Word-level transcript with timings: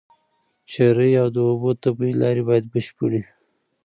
چرۍ 0.71 1.11
او 1.21 1.27
د 1.35 1.37
اوبو 1.49 1.69
طبيعي 1.83 2.13
لاري 2.21 2.43
بايد 2.47 2.65
بشپړي 2.73 3.21